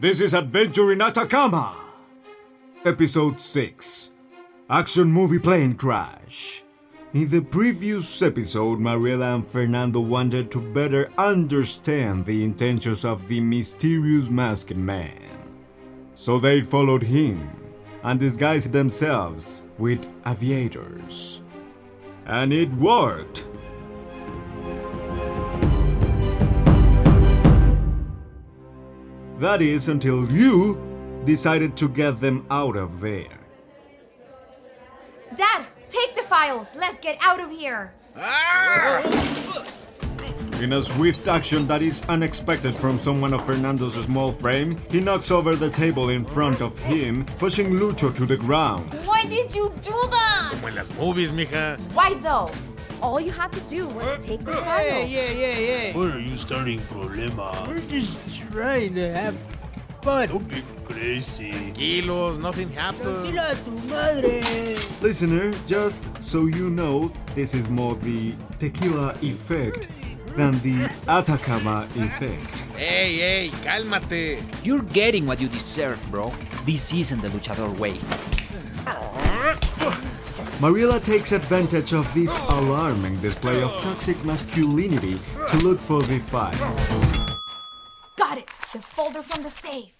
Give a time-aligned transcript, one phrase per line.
[0.00, 1.74] This is Adventure in Atacama!
[2.84, 4.10] Episode 6
[4.70, 6.62] Action Movie Plane Crash.
[7.12, 13.40] In the previous episode, Mariela and Fernando wanted to better understand the intentions of the
[13.40, 15.18] mysterious masked man.
[16.14, 17.50] So they followed him
[18.04, 21.40] and disguised themselves with aviators.
[22.24, 23.47] And it worked!
[29.38, 30.76] That is until you
[31.24, 33.38] decided to get them out of there.
[35.36, 36.68] Dad, take the files.
[36.76, 37.92] Let's get out of here.
[38.16, 39.00] Ah!
[40.60, 45.30] In a swift action that is unexpected from someone of Fernando's small frame, he knocks
[45.30, 48.92] over the table in front of him, pushing Lucho to the ground.
[49.04, 50.48] Why did you do that?
[50.50, 51.78] Como en las movies, mija.
[51.94, 52.50] Why though?
[53.00, 54.78] All you had to do was take the file.
[54.78, 55.96] Hey, yeah, yeah, yeah.
[55.96, 57.66] Why are you starting problema?
[57.68, 58.16] We're just
[58.50, 59.36] trying to have
[60.02, 60.28] fun.
[60.28, 61.52] Don't get crazy.
[61.52, 63.32] Tranquilos, nothing happened.
[63.32, 64.40] Tranquila tu madre.
[65.00, 69.88] Listener, just so you know, this is more the tequila effect
[70.36, 72.50] than the Atacama effect.
[72.76, 74.42] Hey, hey, cálmate.
[74.64, 76.32] You're getting what you deserve, bro.
[76.66, 77.98] This isn't the luchador way.
[80.60, 85.16] Mariela takes advantage of this alarming display of toxic masculinity
[85.46, 86.74] to look for the file.
[88.16, 88.50] Got it.
[88.72, 89.94] The folder from the safe.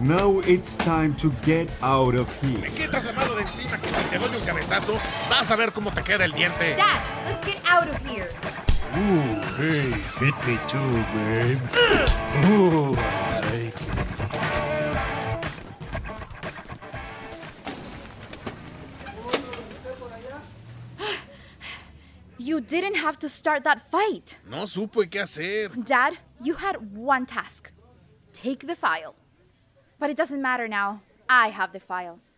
[0.00, 2.58] Now it's time to get out of here.
[2.58, 4.94] Me quitas la mano de encima que si te doy un cabezazo,
[5.30, 6.74] vas a ver cómo te queda el diente.
[6.74, 8.28] Dad, let's get out of here.
[8.96, 11.60] Ooh, hey, hit me too, babe.
[11.72, 12.50] Ah.
[12.50, 13.35] Ooh,
[22.68, 24.38] didn't have to start that fight.
[24.48, 25.68] No supe qué hacer.
[25.84, 27.72] Dad, you had one task
[28.32, 29.14] take the file.
[29.98, 31.02] But it doesn't matter now.
[31.28, 32.36] I have the files.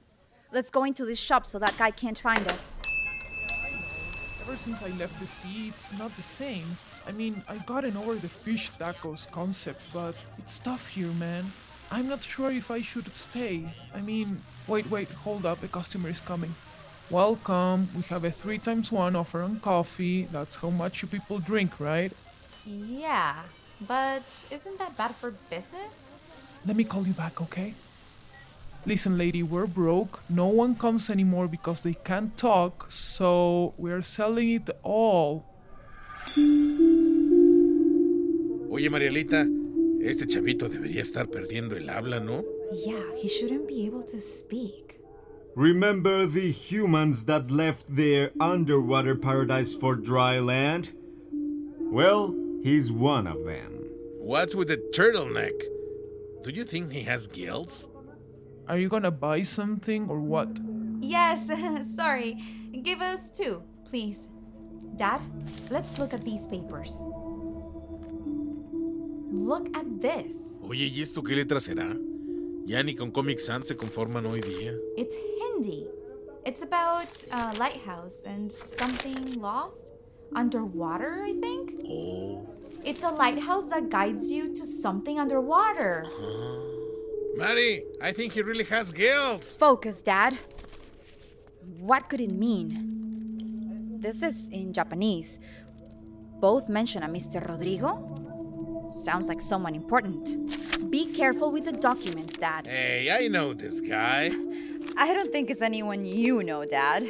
[0.53, 2.75] Let's go into this shop so that guy can't find us.
[4.41, 6.79] Ever since I left the sea, it's not the same.
[7.07, 11.53] I mean, I've gotten over the fish tacos concept, but it's tough here, man.
[11.91, 13.75] I'm not sure if I should stay.
[13.95, 16.55] I mean, wait, wait, hold up, a customer is coming.
[17.11, 20.29] Welcome, we have a 3 times 1 offer on coffee.
[20.31, 22.13] That's how much you people drink, right?
[22.67, 23.45] Yeah,
[23.81, 26.13] but isn't that bad for business?
[26.67, 27.73] Let me call you back, okay?
[28.85, 30.21] Listen, lady, we're broke.
[30.29, 35.47] No one comes anymore because they can't talk, so we're selling it all.
[38.71, 39.47] Oye, Marielita,
[40.03, 42.45] este chavito debería estar perdiendo el habla, ¿no?
[42.71, 45.01] Yeah, he shouldn't be able to speak.
[45.59, 50.93] Remember the humans that left their underwater paradise for dry land?
[51.81, 52.33] Well,
[52.63, 53.73] he's one of them.
[54.21, 55.59] What's with the turtleneck?
[56.45, 57.89] Do you think he has gills?
[58.69, 60.61] Are you gonna buy something or what?
[61.01, 61.51] Yes,
[61.97, 62.39] sorry.
[62.85, 64.29] Give us two, please.
[64.95, 65.21] Dad,
[65.71, 67.03] let's look at these papers.
[69.33, 70.35] Look at this.
[70.63, 71.99] Oye, ¿y esto qué letra será?
[72.69, 74.77] Ya ni con Comic Sans se conforman hoy día.
[74.95, 75.87] It's Hindi.
[76.45, 79.93] It's about a lighthouse and something lost
[80.35, 81.73] underwater, I think.
[81.89, 82.47] Oh.
[82.85, 86.05] It's a lighthouse that guides you to something underwater.
[86.13, 87.39] Ah.
[87.39, 89.57] Mari, I think he really has gills.
[89.57, 90.37] Focus, Dad.
[91.81, 93.97] What could it mean?
[93.99, 95.39] This is in Japanese.
[96.39, 97.41] Both mention a Mr.
[97.49, 98.38] Rodrigo.
[98.91, 100.91] Sounds like someone important.
[100.91, 102.67] Be careful with the documents, Dad.
[102.67, 104.27] Hey, I know this guy.
[104.97, 107.07] I don't think it's anyone you know, Dad.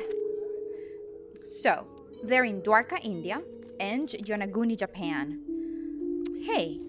[1.44, 1.86] So,
[2.22, 3.40] they're in Dwarka, India,
[3.80, 5.40] and Yonaguni, Japan.
[6.42, 6.80] Hey,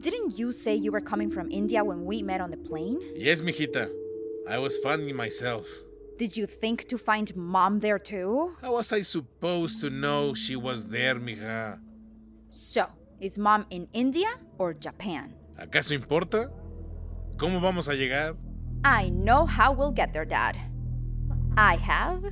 [0.00, 3.00] didn't you say you were coming from India when we met on the plane?
[3.14, 3.90] Yes, mijita.
[4.48, 5.66] I was finding myself.
[6.18, 8.56] Did you think to find mom there too?
[8.62, 11.78] How was I supposed to know she was there, mija?
[12.50, 12.86] So,
[13.18, 14.28] ¿Is mom in India
[14.58, 15.32] or Japan?
[15.58, 16.50] ¿Acaso importa?
[17.38, 18.36] ¿Cómo vamos a llegar?
[18.84, 20.56] I know how we'll get there, Dad.
[21.56, 22.22] I have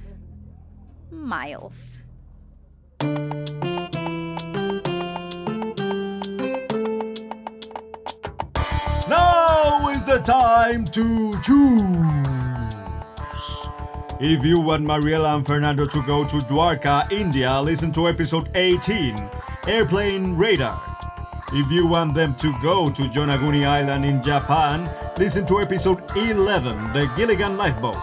[1.10, 2.00] miles.
[9.08, 12.43] Now is the time to choose.
[14.20, 19.16] If you want Mariela and Fernando to go to Dwarka, India, listen to episode 18,
[19.66, 20.80] Airplane Radar.
[21.52, 24.88] If you want them to go to Yonaguni Island in Japan,
[25.18, 27.96] listen to episode 11, The Gilligan Lifeboat.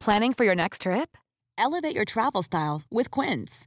[0.00, 1.16] Planning for your next trip?
[1.56, 3.66] Elevate your travel style with Quince.